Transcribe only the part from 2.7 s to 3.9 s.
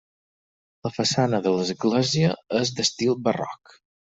d'estil barroc.